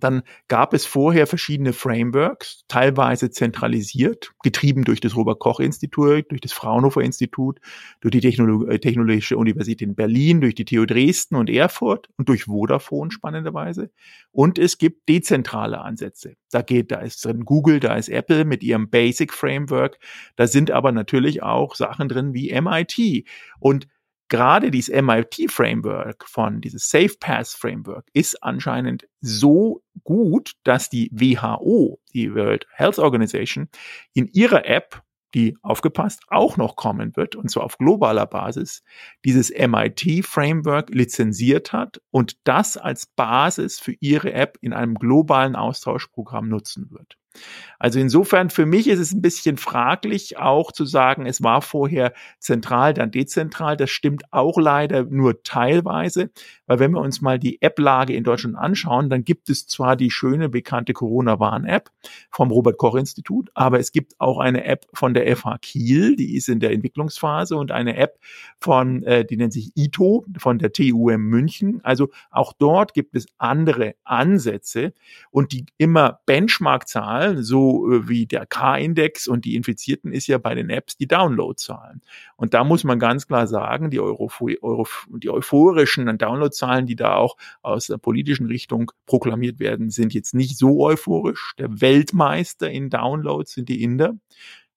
dann 0.00 0.22
gab 0.48 0.74
es 0.74 0.86
vorher 0.86 1.26
verschiedene 1.26 1.72
Frameworks, 1.72 2.64
teilweise 2.68 3.30
zentralisiert, 3.30 4.32
getrieben 4.42 4.84
durch 4.84 5.00
das 5.00 5.16
Robert-Koch-Institut, 5.16 6.30
durch 6.30 6.40
das 6.40 6.52
Fraunhofer-Institut, 6.52 7.60
durch 8.00 8.12
die 8.12 8.20
Technolo 8.20 8.66
äh, 8.66 8.78
Technologische 8.78 9.36
Universität 9.36 9.82
in 9.82 9.94
Berlin, 9.94 10.40
durch 10.40 10.54
die 10.54 10.64
TU 10.64 10.86
Dresden 10.86 11.36
und 11.36 11.50
Erfurt 11.50 12.08
und 12.16 12.28
durch 12.28 12.44
Vodafone 12.44 13.10
spannenderweise. 13.10 13.90
Und 14.32 14.58
es 14.58 14.78
gibt 14.78 15.08
dezentrale 15.08 15.80
Ansätze. 15.80 16.34
Da 16.50 16.62
geht, 16.62 16.90
da 16.90 17.00
ist 17.00 17.24
drin 17.24 17.44
Google, 17.44 17.80
da 17.80 17.96
ist 17.96 18.08
Apple 18.08 18.44
mit 18.44 18.62
ihrem 18.62 18.90
Basic 18.90 19.32
Framework. 19.32 19.98
Da 20.36 20.46
sind 20.46 20.70
aber 20.70 20.92
natürlich 20.92 21.42
auch 21.42 21.74
Sachen 21.74 22.08
drin 22.08 22.34
wie 22.34 22.52
MIT. 22.60 23.26
Und 23.58 23.88
gerade 24.28 24.70
dieses 24.70 24.94
MIT-Framework 24.94 26.24
von, 26.28 26.60
dieses 26.60 26.88
SafePath-Framework 26.90 28.06
ist 28.12 28.42
anscheinend 28.42 29.08
so 29.20 29.82
gut, 30.04 30.52
dass 30.64 30.90
die 30.90 31.10
WHO, 31.12 32.00
die 32.12 32.34
World 32.34 32.66
Health 32.72 32.98
Organization, 32.98 33.68
in 34.14 34.28
ihrer 34.28 34.66
App, 34.66 35.02
die 35.34 35.56
aufgepasst 35.62 36.22
auch 36.28 36.56
noch 36.56 36.76
kommen 36.76 37.14
wird, 37.16 37.36
und 37.36 37.50
zwar 37.50 37.64
auf 37.64 37.78
globaler 37.78 38.26
Basis, 38.26 38.82
dieses 39.24 39.50
MIT-Framework 39.50 40.90
lizenziert 40.90 41.72
hat 41.72 42.00
und 42.10 42.38
das 42.44 42.76
als 42.76 43.06
Basis 43.06 43.78
für 43.78 43.94
ihre 44.00 44.32
App 44.32 44.56
in 44.60 44.72
einem 44.72 44.94
globalen 44.94 45.56
Austauschprogramm 45.56 46.48
nutzen 46.48 46.90
wird. 46.90 47.18
Also 47.78 47.98
insofern 47.98 48.50
für 48.50 48.66
mich 48.66 48.88
ist 48.88 48.98
es 48.98 49.12
ein 49.12 49.22
bisschen 49.22 49.56
fraglich 49.56 50.38
auch 50.38 50.72
zu 50.72 50.84
sagen, 50.84 51.26
es 51.26 51.42
war 51.42 51.62
vorher 51.62 52.12
zentral, 52.38 52.94
dann 52.94 53.10
dezentral. 53.10 53.76
Das 53.76 53.90
stimmt 53.90 54.24
auch 54.32 54.58
leider 54.58 55.04
nur 55.04 55.42
teilweise, 55.42 56.30
weil 56.66 56.78
wenn 56.78 56.92
wir 56.92 57.00
uns 57.00 57.20
mal 57.20 57.38
die 57.38 57.60
App-Lage 57.60 58.14
in 58.14 58.24
Deutschland 58.24 58.56
anschauen, 58.56 59.10
dann 59.10 59.24
gibt 59.24 59.50
es 59.50 59.66
zwar 59.66 59.96
die 59.96 60.10
schöne 60.10 60.48
bekannte 60.48 60.92
Corona-Warn-App 60.92 61.90
vom 62.30 62.50
Robert-Koch-Institut, 62.50 63.50
aber 63.54 63.78
es 63.78 63.92
gibt 63.92 64.14
auch 64.18 64.38
eine 64.38 64.64
App 64.64 64.86
von 64.94 65.14
der 65.14 65.36
FH 65.36 65.58
Kiel, 65.60 66.16
die 66.16 66.36
ist 66.36 66.48
in 66.48 66.60
der 66.60 66.72
Entwicklungsphase 66.72 67.56
und 67.56 67.70
eine 67.70 67.96
App 67.96 68.18
von, 68.58 69.02
äh, 69.02 69.24
die 69.24 69.36
nennt 69.36 69.52
sich 69.52 69.72
ITO 69.74 70.24
von 70.38 70.58
der 70.58 70.72
TUM 70.72 71.20
München. 71.22 71.80
Also 71.82 72.08
auch 72.30 72.52
dort 72.52 72.94
gibt 72.94 73.14
es 73.14 73.26
andere 73.38 73.94
Ansätze 74.04 74.92
und 75.30 75.52
die 75.52 75.66
immer 75.76 76.20
Benchmark-Zahlen, 77.26 77.42
so 77.42 77.92
äh, 77.92 78.08
wie 78.08 78.26
der 78.26 78.46
K-Index 78.46 79.28
und 79.28 79.44
die 79.44 79.56
Infizierten 79.56 80.12
ist 80.12 80.26
ja 80.26 80.38
bei 80.38 80.54
den 80.54 80.70
Apps 80.70 80.96
die 80.96 81.06
Download-Zahlen. 81.06 82.02
Und 82.36 82.54
da 82.54 82.64
muss 82.64 82.84
man 82.84 82.98
ganz 82.98 83.26
klar 83.26 83.46
sagen, 83.46 83.90
die, 83.90 84.00
Euro, 84.00 84.30
Euro, 84.62 84.86
die 85.08 85.30
euphorischen 85.30 86.06
Download 86.18 86.50
Zahlen, 86.50 86.86
die 86.86 86.96
da 86.96 87.16
auch 87.16 87.36
aus 87.62 87.86
der 87.86 87.98
politischen 87.98 88.46
Richtung 88.46 88.92
proklamiert 89.06 89.58
werden, 89.58 89.90
sind 89.90 90.14
jetzt 90.14 90.34
nicht 90.34 90.58
so 90.58 90.84
euphorisch. 90.84 91.54
Der 91.58 91.80
Weltmeister 91.80 92.70
in 92.70 92.90
Downloads 92.90 93.52
sind 93.52 93.68
die 93.68 93.82
Inder. 93.82 94.14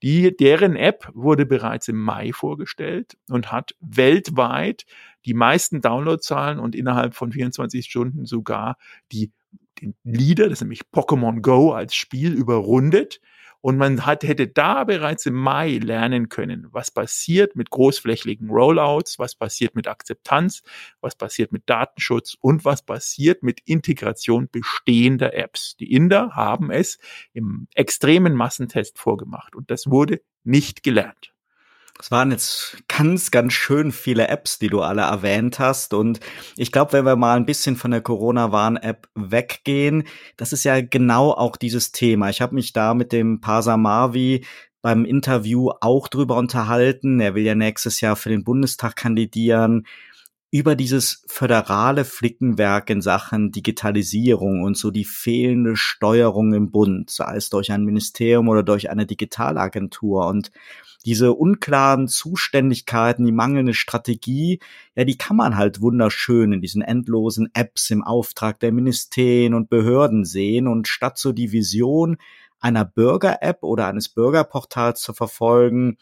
Die, 0.02 0.36
deren 0.36 0.78
App 0.78 1.10
wurde 1.14 1.46
bereits 1.46 1.90
im 1.90 1.98
Mai 1.98 2.32
vorgestellt 2.32 3.18
und 3.30 3.52
hat 3.52 3.76
weltweit 3.82 4.86
die 5.26 5.34
meisten 5.34 5.82
Downloadzahlen 5.82 6.58
und 6.60 6.74
innerhalb 6.74 7.16
von 7.16 7.34
24 7.34 7.86
Stunden 7.86 8.26
sogar 8.26 8.78
die 9.12 9.34
den 9.82 9.96
Leader, 10.04 10.46
das 10.46 10.54
ist 10.54 10.62
nämlich 10.62 10.82
Pokémon 10.94 11.42
Go 11.42 11.72
als 11.72 11.96
Spiel 11.96 12.34
überrundet. 12.34 13.20
Und 13.62 13.78
man 13.78 14.06
hat, 14.06 14.24
hätte 14.24 14.48
da 14.48 14.86
bereits 14.86 15.26
im 15.26 15.34
Mai 15.34 15.80
lernen 15.80 16.30
können, 16.30 16.68
was 16.72 16.92
passiert 16.92 17.58
mit 17.58 17.70
großflächigen 17.70 18.50
Rollouts, 18.50 19.20
was 19.20 19.36
passiert 19.36 19.76
mit 19.76 19.88
Akzeptanz, 19.88 20.64
was 21.02 21.16
passiert 21.16 21.52
mit 21.52 21.64
Datenschutz 21.70 22.38
und 22.40 22.64
was 22.64 22.84
passiert 22.84 23.44
mit 23.44 23.60
Integration 23.66 24.48
bestehender 24.50 25.34
Apps. 25.34 25.76
Die 25.76 25.92
Inder 25.92 26.32
haben 26.36 26.72
es 26.72 27.00
im 27.34 27.68
extremen 27.76 28.34
Massentest 28.34 28.98
vorgemacht 28.98 29.56
und 29.56 29.70
das 29.70 29.88
wurde 29.88 30.22
nicht 30.46 30.82
gelernt. 30.82 31.34
Es 32.02 32.12
waren 32.12 32.32
jetzt 32.32 32.78
ganz, 32.88 33.30
ganz 33.30 33.52
schön 33.52 33.92
viele 33.92 34.30
Apps, 34.30 34.58
die 34.58 34.70
du 34.70 34.82
alle 34.82 35.02
erwähnt 35.02 35.60
hast. 35.60 35.94
Und 35.94 36.22
ich 36.56 36.72
glaube, 36.72 36.94
wenn 36.94 37.06
wir 37.06 37.18
mal 37.18 37.36
ein 37.36 37.46
bisschen 37.46 37.76
von 37.76 37.92
der 37.92 38.00
Corona-Warn-App 38.00 39.10
weggehen, 39.16 40.06
das 40.38 40.54
ist 40.54 40.64
ja 40.64 40.80
genau 40.80 41.32
auch 41.32 41.58
dieses 41.58 41.92
Thema. 41.92 42.30
Ich 42.30 42.42
habe 42.42 42.56
mich 42.56 42.72
da 42.72 42.94
mit 42.94 43.12
dem 43.12 43.42
Pasa 43.42 43.76
Marvi 43.76 44.46
beim 44.82 45.04
Interview 45.04 45.72
auch 45.82 46.08
drüber 46.08 46.38
unterhalten. 46.38 47.20
Er 47.20 47.36
will 47.36 47.44
ja 47.44 47.56
nächstes 47.56 48.00
Jahr 48.00 48.16
für 48.16 48.30
den 48.30 48.46
Bundestag 48.46 48.96
kandidieren 48.96 49.86
über 50.52 50.76
dieses 50.76 51.24
föderale 51.28 52.06
Flickenwerk 52.06 52.90
in 52.90 53.02
Sachen 53.02 53.52
Digitalisierung 53.52 54.64
und 54.64 54.76
so 54.78 54.90
die 54.90 55.06
fehlende 55.06 55.76
Steuerung 55.76 56.54
im 56.54 56.72
Bund, 56.72 57.12
sei 57.12 57.36
es 57.36 57.50
durch 57.50 57.72
ein 57.72 57.84
Ministerium 57.84 58.48
oder 58.50 58.64
durch 58.64 58.90
eine 58.90 59.06
Digitalagentur. 59.06 60.26
Und 60.26 60.52
diese 61.06 61.34
unklaren 61.34 62.08
Zuständigkeiten, 62.08 63.26
die 63.26 63.32
mangelnde 63.32 63.76
Strategie, 63.76 64.60
ja, 64.96 65.04
die 65.04 65.18
kann 65.18 65.38
man 65.38 65.56
halt 65.56 65.82
wunderschön 65.82 66.52
in 66.52 66.62
diesen 66.62 66.82
endlosen 66.82 67.50
Apps 67.54 67.92
im 67.92 68.04
Auftrag 68.04 68.60
der 68.60 68.72
Ministerien 68.72 69.54
und 69.54 69.70
Behörden 69.70 70.26
sehen. 70.26 70.68
Und 70.68 70.88
statt 70.88 71.20
so 71.20 71.32
die 71.32 71.52
Vision 71.52 72.18
einer 72.60 72.86
Bürger-App 72.86 73.64
oder 73.64 73.88
eines 73.88 74.10
Bürgerportals 74.10 75.02
zu 75.02 75.14
verfolgen, 75.14 75.98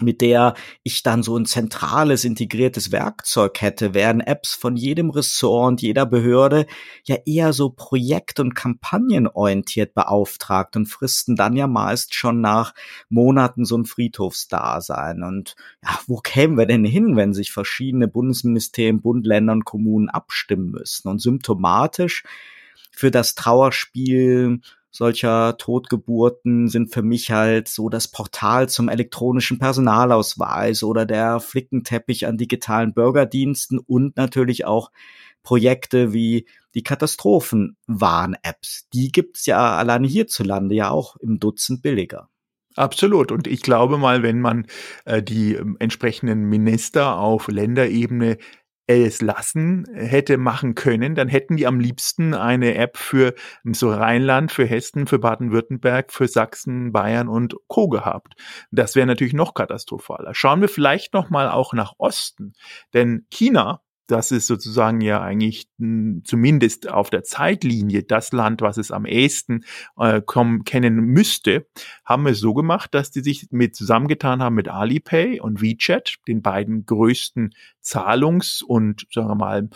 mit 0.00 0.20
der 0.20 0.54
ich 0.82 1.02
dann 1.02 1.22
so 1.22 1.36
ein 1.36 1.46
zentrales, 1.46 2.24
integriertes 2.24 2.92
Werkzeug 2.92 3.60
hätte, 3.60 3.94
werden 3.94 4.20
Apps 4.20 4.54
von 4.54 4.76
jedem 4.76 5.10
Ressort 5.10 5.68
und 5.68 5.82
jeder 5.82 6.06
Behörde 6.06 6.66
ja 7.04 7.16
eher 7.26 7.52
so 7.52 7.70
projekt- 7.70 8.40
und 8.40 8.54
kampagnenorientiert 8.54 9.94
beauftragt 9.94 10.76
und 10.76 10.86
fristen 10.86 11.36
dann 11.36 11.56
ja 11.56 11.66
meist 11.66 12.14
schon 12.14 12.40
nach 12.40 12.74
Monaten 13.08 13.64
so 13.64 13.76
ein 13.76 13.84
Friedhofsdasein. 13.84 15.22
Und 15.22 15.54
ja, 15.82 15.98
wo 16.06 16.16
kämen 16.18 16.56
wir 16.56 16.66
denn 16.66 16.84
hin, 16.84 17.16
wenn 17.16 17.34
sich 17.34 17.52
verschiedene 17.52 18.08
Bundesministerien, 18.08 19.00
Bund, 19.00 19.26
Länder 19.26 19.52
und 19.52 19.64
Kommunen 19.64 20.08
abstimmen 20.08 20.70
müssten? 20.70 21.08
Und 21.08 21.20
symptomatisch 21.20 22.24
für 22.90 23.10
das 23.10 23.34
Trauerspiel 23.34 24.60
solcher 24.90 25.56
Totgeburten 25.56 26.68
sind 26.68 26.92
für 26.92 27.02
mich 27.02 27.30
halt 27.30 27.68
so 27.68 27.88
das 27.88 28.08
Portal 28.08 28.68
zum 28.68 28.88
elektronischen 28.88 29.58
Personalausweis 29.58 30.82
oder 30.82 31.06
der 31.06 31.40
Flickenteppich 31.40 32.26
an 32.26 32.36
digitalen 32.36 32.92
Bürgerdiensten 32.92 33.78
und 33.78 34.16
natürlich 34.16 34.64
auch 34.64 34.90
Projekte 35.42 36.12
wie 36.12 36.46
die 36.74 36.82
Katastrophenwarn-Apps. 36.82 38.88
Die 38.92 39.12
gibt's 39.12 39.46
ja 39.46 39.76
alleine 39.76 40.06
hierzulande 40.06 40.74
ja 40.74 40.90
auch 40.90 41.16
im 41.16 41.40
Dutzend 41.40 41.82
billiger. 41.82 42.28
Absolut. 42.76 43.32
Und 43.32 43.46
ich 43.46 43.62
glaube 43.62 43.98
mal, 43.98 44.22
wenn 44.22 44.40
man 44.40 44.66
äh, 45.04 45.22
die 45.22 45.54
äh, 45.54 45.64
entsprechenden 45.80 46.44
Minister 46.44 47.18
auf 47.18 47.48
Länderebene 47.48 48.38
es 48.98 49.22
lassen 49.22 49.86
hätte 49.94 50.38
machen 50.38 50.74
können, 50.74 51.14
dann 51.14 51.28
hätten 51.28 51.56
die 51.56 51.66
am 51.66 51.80
liebsten 51.80 52.34
eine 52.34 52.74
App 52.74 52.96
für 52.96 53.34
so 53.64 53.90
Rheinland, 53.90 54.52
für 54.52 54.64
Hessen, 54.64 55.06
für 55.06 55.18
Baden-Württemberg, 55.18 56.12
für 56.12 56.28
Sachsen, 56.28 56.92
Bayern 56.92 57.28
und 57.28 57.54
Co. 57.68 57.88
gehabt. 57.88 58.34
Das 58.70 58.96
wäre 58.96 59.06
natürlich 59.06 59.34
noch 59.34 59.54
katastrophaler. 59.54 60.34
Schauen 60.34 60.60
wir 60.60 60.68
vielleicht 60.68 61.14
noch 61.14 61.30
mal 61.30 61.50
auch 61.50 61.72
nach 61.72 61.94
Osten, 61.98 62.54
denn 62.92 63.26
China 63.30 63.82
das 64.10 64.32
ist 64.32 64.46
sozusagen 64.46 65.00
ja 65.00 65.20
eigentlich 65.20 65.68
hm, 65.78 66.22
zumindest 66.24 66.88
auf 66.88 67.10
der 67.10 67.22
Zeitlinie 67.22 68.02
das 68.02 68.32
Land, 68.32 68.60
was 68.60 68.76
es 68.76 68.90
am 68.90 69.06
ehesten 69.06 69.64
äh, 69.96 70.20
kommen, 70.20 70.64
kennen 70.64 70.96
müsste, 70.96 71.66
haben 72.04 72.26
wir 72.26 72.34
so 72.34 72.54
gemacht, 72.54 72.94
dass 72.94 73.10
die 73.10 73.20
sich 73.20 73.48
mit 73.50 73.76
zusammengetan 73.76 74.42
haben 74.42 74.54
mit 74.54 74.68
Alipay 74.68 75.40
und 75.40 75.62
WeChat, 75.62 76.16
den 76.26 76.42
beiden 76.42 76.86
größten 76.86 77.54
Zahlungs- 77.82 78.62
und 78.62 79.06
sagen 79.12 79.28
wir 79.28 79.34
mal 79.34 79.68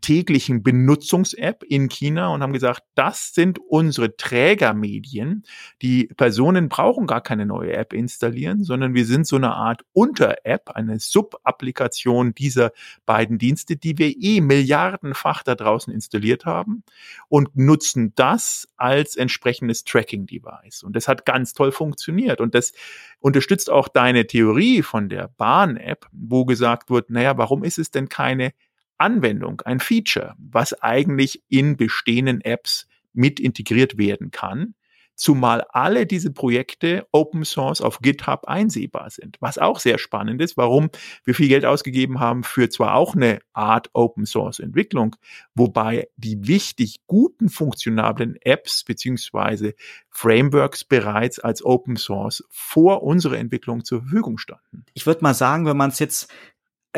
täglichen 0.00 0.62
Benutzungs-App 0.62 1.62
in 1.62 1.88
China 1.88 2.28
und 2.28 2.42
haben 2.42 2.52
gesagt, 2.52 2.82
das 2.94 3.32
sind 3.34 3.58
unsere 3.58 4.16
Trägermedien. 4.16 5.44
Die 5.82 6.06
Personen 6.16 6.68
brauchen 6.68 7.06
gar 7.06 7.20
keine 7.20 7.46
neue 7.46 7.72
App 7.72 7.92
installieren, 7.92 8.64
sondern 8.64 8.94
wir 8.94 9.04
sind 9.04 9.26
so 9.26 9.36
eine 9.36 9.54
Art 9.54 9.84
Unter-App, 9.92 10.70
eine 10.70 10.98
Sub-Applikation 10.98 12.34
dieser 12.34 12.72
beiden 13.06 13.38
Dienste, 13.38 13.76
die 13.76 13.98
wir 13.98 14.14
eh 14.20 14.40
milliardenfach 14.40 15.42
da 15.42 15.54
draußen 15.54 15.92
installiert 15.92 16.44
haben 16.44 16.82
und 17.28 17.56
nutzen 17.56 18.12
das 18.16 18.68
als 18.76 19.16
entsprechendes 19.16 19.84
Tracking-Device. 19.84 20.82
Und 20.82 20.96
das 20.96 21.08
hat 21.08 21.24
ganz 21.24 21.52
toll 21.52 21.72
funktioniert. 21.72 22.40
Und 22.40 22.54
das 22.54 22.72
unterstützt 23.20 23.70
auch 23.70 23.88
deine 23.88 24.26
Theorie 24.26 24.82
von 24.82 25.08
der 25.08 25.28
Bahn-App, 25.36 26.06
wo 26.12 26.44
gesagt 26.44 26.90
wird, 26.90 27.10
naja, 27.10 27.35
warum 27.38 27.64
ist 27.64 27.78
es 27.78 27.90
denn 27.90 28.08
keine 28.08 28.52
Anwendung, 28.98 29.60
ein 29.62 29.80
Feature, 29.80 30.34
was 30.38 30.72
eigentlich 30.82 31.42
in 31.48 31.76
bestehenden 31.76 32.40
Apps 32.40 32.86
mit 33.12 33.40
integriert 33.40 33.98
werden 33.98 34.30
kann, 34.30 34.74
zumal 35.16 35.64
alle 35.70 36.06
diese 36.06 36.30
Projekte 36.30 37.06
Open 37.10 37.44
Source 37.44 37.80
auf 37.80 38.00
GitHub 38.00 38.44
einsehbar 38.46 39.10
sind. 39.10 39.38
Was 39.40 39.58
auch 39.58 39.80
sehr 39.80 39.98
spannend 39.98 40.40
ist, 40.42 40.56
warum 40.56 40.90
wir 41.24 41.34
viel 41.34 41.48
Geld 41.48 41.64
ausgegeben 41.64 42.20
haben 42.20 42.44
für 42.44 42.68
zwar 42.68 42.94
auch 42.94 43.14
eine 43.14 43.40
Art 43.52 43.88
Open 43.94 44.26
Source 44.26 44.60
Entwicklung, 44.60 45.16
wobei 45.54 46.08
die 46.16 46.46
wichtig 46.46 47.00
guten 47.06 47.48
funktionablen 47.48 48.36
Apps 48.42 48.84
beziehungsweise 48.84 49.74
Frameworks 50.10 50.84
bereits 50.84 51.38
als 51.38 51.64
Open 51.64 51.96
Source 51.96 52.44
vor 52.50 53.02
unserer 53.02 53.38
Entwicklung 53.38 53.84
zur 53.84 54.02
Verfügung 54.02 54.38
standen. 54.38 54.84
Ich 54.92 55.06
würde 55.06 55.22
mal 55.22 55.34
sagen, 55.34 55.66
wenn 55.66 55.76
man 55.76 55.90
es 55.90 55.98
jetzt 55.98 56.30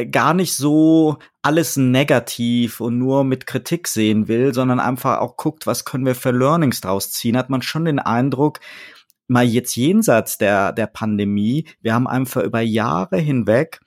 gar 0.04 0.34
nicht 0.34 0.54
so 0.54 1.18
alles 1.42 1.76
negativ 1.76 2.80
und 2.80 2.98
nur 2.98 3.24
mit 3.24 3.46
Kritik 3.46 3.88
sehen 3.88 4.28
will, 4.28 4.54
sondern 4.54 4.80
einfach 4.80 5.18
auch 5.18 5.36
guckt, 5.36 5.66
was 5.66 5.84
können 5.84 6.06
wir 6.06 6.14
für 6.14 6.30
Learnings 6.30 6.80
draus 6.80 7.10
ziehen, 7.10 7.36
hat 7.36 7.50
man 7.50 7.62
schon 7.62 7.84
den 7.84 7.98
Eindruck, 7.98 8.60
mal 9.28 9.44
jetzt 9.44 9.76
jenseits 9.76 10.38
der, 10.38 10.72
der 10.72 10.86
Pandemie, 10.86 11.66
wir 11.82 11.94
haben 11.94 12.06
einfach 12.06 12.42
über 12.42 12.60
Jahre 12.60 13.18
hinweg 13.18 13.80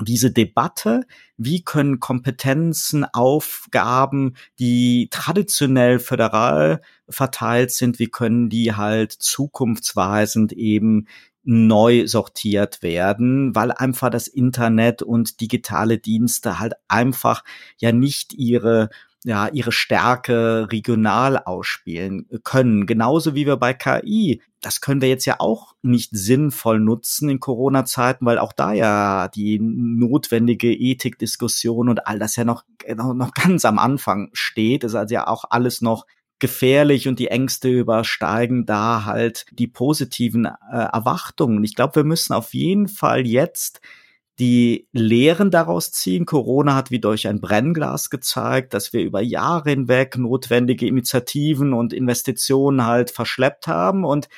diese 0.00 0.30
Debatte, 0.30 1.06
wie 1.38 1.62
können 1.62 2.00
Kompetenzen, 2.00 3.04
Aufgaben, 3.04 4.34
die 4.58 5.08
traditionell 5.10 5.98
föderal 5.98 6.82
verteilt 7.08 7.70
sind, 7.70 7.98
wie 7.98 8.08
können 8.08 8.50
die 8.50 8.74
halt 8.74 9.12
zukunftsweisend 9.12 10.52
eben 10.52 11.06
neu 11.46 12.06
sortiert 12.06 12.82
werden, 12.82 13.54
weil 13.54 13.70
einfach 13.70 14.10
das 14.10 14.26
Internet 14.26 15.02
und 15.02 15.40
digitale 15.40 15.98
Dienste 15.98 16.58
halt 16.58 16.74
einfach 16.88 17.44
ja 17.78 17.92
nicht 17.92 18.34
ihre 18.34 18.90
ja, 19.26 19.48
ihre 19.48 19.72
Stärke 19.72 20.68
regional 20.70 21.36
ausspielen 21.36 22.28
können. 22.44 22.86
Genauso 22.86 23.34
wie 23.34 23.44
wir 23.44 23.56
bei 23.56 23.74
KI. 23.74 24.40
Das 24.60 24.80
können 24.80 25.00
wir 25.00 25.08
jetzt 25.08 25.24
ja 25.24 25.40
auch 25.40 25.74
nicht 25.82 26.10
sinnvoll 26.16 26.78
nutzen 26.78 27.28
in 27.28 27.40
Corona-Zeiten, 27.40 28.24
weil 28.24 28.38
auch 28.38 28.52
da 28.52 28.72
ja 28.72 29.26
die 29.26 29.58
notwendige 29.60 30.72
Ethikdiskussion 30.72 31.88
und 31.88 32.06
all 32.06 32.20
das 32.20 32.36
ja 32.36 32.44
noch, 32.44 32.62
noch 32.96 33.32
ganz 33.34 33.64
am 33.64 33.80
Anfang 33.80 34.30
steht. 34.32 34.84
Das 34.84 34.92
ist 34.92 34.96
also 34.96 35.14
ja 35.14 35.26
auch 35.26 35.44
alles 35.50 35.82
noch 35.82 36.06
gefährlich 36.38 37.08
und 37.08 37.18
die 37.18 37.28
Ängste 37.28 37.68
übersteigen 37.68 38.66
da 38.66 39.04
halt 39.04 39.46
die 39.52 39.68
positiven 39.68 40.44
äh, 40.46 40.50
Erwartungen. 40.70 41.64
Ich 41.64 41.74
glaube, 41.74 41.96
wir 41.96 42.04
müssen 42.04 42.34
auf 42.34 42.52
jeden 42.52 42.88
Fall 42.88 43.26
jetzt 43.26 43.80
die 44.38 44.86
Lehren 44.92 45.50
daraus 45.50 45.92
ziehen. 45.92 46.26
Corona 46.26 46.74
hat 46.74 46.90
wie 46.90 46.98
durch 46.98 47.26
ein 47.26 47.40
Brennglas 47.40 48.10
gezeigt, 48.10 48.74
dass 48.74 48.92
wir 48.92 49.02
über 49.02 49.22
Jahre 49.22 49.70
hinweg 49.70 50.18
notwendige 50.18 50.86
Initiativen 50.86 51.72
und 51.72 51.94
Investitionen 51.94 52.84
halt 52.84 53.10
verschleppt 53.10 53.66
haben 53.66 54.04
und 54.04 54.28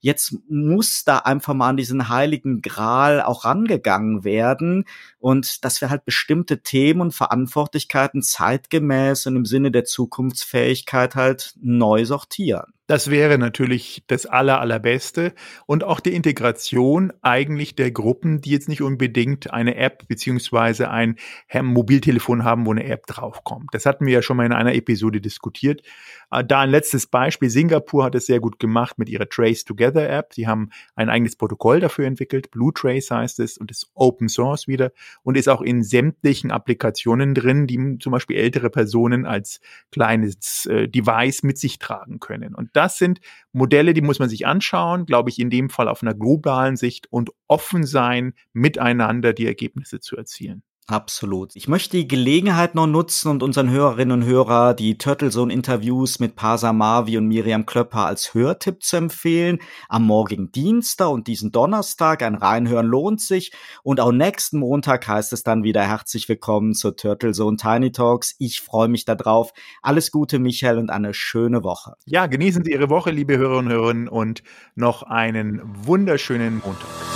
Jetzt 0.00 0.36
muss 0.48 1.04
da 1.04 1.18
einfach 1.18 1.54
mal 1.54 1.70
an 1.70 1.76
diesen 1.76 2.08
heiligen 2.08 2.62
Gral 2.62 3.22
auch 3.22 3.44
rangegangen 3.44 4.24
werden 4.24 4.84
und 5.18 5.64
dass 5.64 5.80
wir 5.80 5.90
halt 5.90 6.04
bestimmte 6.04 6.62
Themen 6.62 7.00
und 7.00 7.14
Verantwortlichkeiten 7.14 8.22
zeitgemäß 8.22 9.26
und 9.26 9.36
im 9.36 9.44
Sinne 9.44 9.70
der 9.70 9.84
Zukunftsfähigkeit 9.84 11.14
halt 11.14 11.54
neu 11.60 12.04
sortieren. 12.04 12.72
Das 12.88 13.10
wäre 13.10 13.36
natürlich 13.36 14.04
das 14.06 14.26
aller, 14.26 14.60
allerbeste 14.60 15.34
und 15.66 15.82
auch 15.82 15.98
die 15.98 16.14
Integration 16.14 17.12
eigentlich 17.20 17.74
der 17.74 17.90
Gruppen, 17.90 18.40
die 18.40 18.50
jetzt 18.50 18.68
nicht 18.68 18.80
unbedingt 18.80 19.52
eine 19.52 19.74
App 19.74 20.06
beziehungsweise 20.06 20.88
ein 20.88 21.16
Mobiltelefon 21.52 22.44
haben, 22.44 22.64
wo 22.64 22.70
eine 22.70 22.84
App 22.84 23.08
draufkommt. 23.08 23.70
Das 23.72 23.86
hatten 23.86 24.06
wir 24.06 24.12
ja 24.12 24.22
schon 24.22 24.36
mal 24.36 24.46
in 24.46 24.52
einer 24.52 24.74
Episode 24.74 25.20
diskutiert. 25.20 25.82
Äh, 26.30 26.44
da 26.44 26.60
ein 26.60 26.70
letztes 26.70 27.06
Beispiel. 27.06 27.50
Singapur 27.50 28.04
hat 28.04 28.14
es 28.14 28.26
sehr 28.26 28.40
gut 28.40 28.58
gemacht 28.58 28.98
mit 28.98 29.08
ihrer 29.08 29.28
Trace 29.28 29.64
Together 29.64 30.08
App. 30.08 30.30
Die 30.30 30.46
haben 30.46 30.70
ein 30.94 31.08
eigenes 31.08 31.36
Protokoll 31.36 31.80
dafür 31.80 32.06
entwickelt. 32.06 32.50
Blue 32.50 32.72
Trace 32.72 33.10
heißt 33.10 33.40
es 33.40 33.58
und 33.58 33.70
ist 33.70 33.90
Open 33.94 34.28
Source 34.28 34.66
wieder 34.66 34.92
und 35.22 35.36
ist 35.36 35.48
auch 35.48 35.62
in 35.62 35.82
sämtlichen 35.82 36.50
Applikationen 36.50 37.34
drin, 37.34 37.66
die 37.66 37.98
zum 37.98 38.12
Beispiel 38.12 38.36
ältere 38.36 38.70
Personen 38.70 39.26
als 39.26 39.60
kleines 39.90 40.66
äh, 40.66 40.88
Device 40.88 41.42
mit 41.42 41.58
sich 41.58 41.78
tragen 41.78 42.20
können. 42.20 42.54
Und 42.54 42.70
das 42.74 42.98
sind 42.98 43.20
Modelle, 43.52 43.94
die 43.94 44.02
muss 44.02 44.18
man 44.18 44.28
sich 44.28 44.46
anschauen, 44.46 45.06
glaube 45.06 45.30
ich, 45.30 45.38
in 45.38 45.50
dem 45.50 45.70
Fall 45.70 45.88
auf 45.88 46.02
einer 46.02 46.14
globalen 46.14 46.76
Sicht 46.76 47.06
und 47.10 47.30
offen 47.48 47.84
sein, 47.84 48.34
miteinander 48.52 49.32
die 49.32 49.46
Ergebnisse 49.46 50.00
zu 50.00 50.16
erzielen. 50.16 50.62
Absolut. 50.88 51.56
Ich 51.56 51.66
möchte 51.66 51.96
die 51.96 52.06
Gelegenheit 52.06 52.76
noch 52.76 52.86
nutzen 52.86 53.28
und 53.28 53.42
unseren 53.42 53.70
Hörerinnen 53.70 54.22
und 54.22 54.24
Hörer 54.24 54.72
die 54.72 54.96
Turtlezone 54.96 55.52
Interviews 55.52 56.20
mit 56.20 56.36
Pasa 56.36 56.72
Marvi 56.72 57.18
und 57.18 57.26
Miriam 57.26 57.66
Klöpper 57.66 58.06
als 58.06 58.34
Hörtipp 58.34 58.84
zu 58.84 58.96
empfehlen. 58.96 59.58
Am 59.88 60.04
morgigen 60.06 60.52
Dienstag 60.52 61.08
und 61.08 61.26
diesen 61.26 61.50
Donnerstag 61.50 62.22
ein 62.22 62.36
Reinhören 62.36 62.86
lohnt 62.86 63.20
sich. 63.20 63.50
Und 63.82 63.98
auch 63.98 64.12
nächsten 64.12 64.60
Montag 64.60 65.08
heißt 65.08 65.32
es 65.32 65.42
dann 65.42 65.64
wieder 65.64 65.82
herzlich 65.82 66.28
willkommen 66.28 66.72
zur 66.72 66.94
Turtlezone 66.94 67.56
Tiny 67.56 67.90
Talks. 67.90 68.36
Ich 68.38 68.60
freue 68.60 68.86
mich 68.86 69.04
darauf. 69.04 69.52
Alles 69.82 70.12
Gute, 70.12 70.38
Michael, 70.38 70.78
und 70.78 70.90
eine 70.90 71.14
schöne 71.14 71.64
Woche. 71.64 71.94
Ja, 72.04 72.26
genießen 72.26 72.64
Sie 72.64 72.70
Ihre 72.70 72.90
Woche, 72.90 73.10
liebe 73.10 73.36
Hörerinnen 73.36 73.72
und 73.72 73.72
Hörer, 73.72 74.12
und 74.12 74.42
noch 74.76 75.02
einen 75.02 75.62
wunderschönen 75.64 76.62
Montag. 76.64 77.15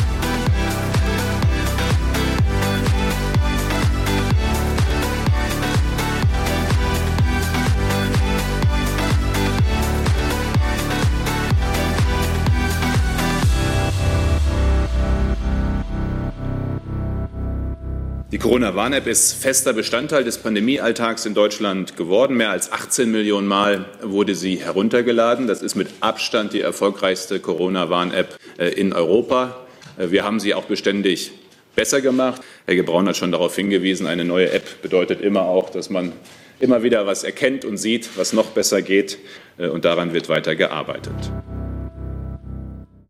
Corona-Warn-App 18.41 19.05
ist 19.05 19.33
fester 19.33 19.71
Bestandteil 19.71 20.23
des 20.23 20.39
Pandemiealltags 20.39 21.27
in 21.27 21.35
Deutschland 21.35 21.95
geworden. 21.95 22.37
Mehr 22.37 22.49
als 22.49 22.71
18 22.71 23.11
Millionen 23.11 23.47
Mal 23.47 23.85
wurde 24.01 24.33
sie 24.33 24.55
heruntergeladen. 24.55 25.45
Das 25.45 25.61
ist 25.61 25.75
mit 25.75 25.89
Abstand 25.99 26.53
die 26.53 26.61
erfolgreichste 26.61 27.39
Corona-Warn-App 27.39 28.39
äh, 28.57 28.69
in 28.69 28.93
Europa. 28.93 29.57
Äh, 29.99 30.09
wir 30.09 30.23
haben 30.23 30.39
sie 30.39 30.55
auch 30.55 30.63
beständig 30.63 31.33
besser 31.75 32.01
gemacht. 32.01 32.41
Herr 32.65 32.75
Gebraun 32.75 33.07
hat 33.07 33.15
schon 33.15 33.31
darauf 33.31 33.55
hingewiesen, 33.55 34.07
eine 34.07 34.25
neue 34.25 34.51
App 34.51 34.81
bedeutet 34.81 35.21
immer 35.21 35.43
auch, 35.43 35.69
dass 35.69 35.91
man 35.91 36.11
immer 36.59 36.81
wieder 36.81 37.05
was 37.05 37.23
erkennt 37.23 37.63
und 37.63 37.77
sieht, 37.77 38.09
was 38.17 38.33
noch 38.33 38.47
besser 38.47 38.81
geht. 38.81 39.19
Äh, 39.59 39.67
und 39.67 39.85
daran 39.85 40.13
wird 40.13 40.29
weiter 40.29 40.55
gearbeitet. 40.55 41.13